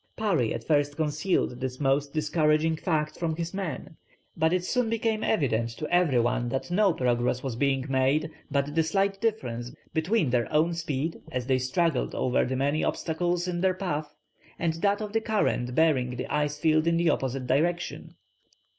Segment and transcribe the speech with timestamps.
[0.17, 3.97] Parry at first concealed this most discouraging fact from his men;
[4.35, 8.73] but it soon became evident to every one that no progress was being made, but
[8.73, 13.61] the slight difference between their own speed as they struggled over the many obstacles in
[13.61, 14.15] their path
[14.57, 18.15] and that of the current bearing the ice field in the opposite direction.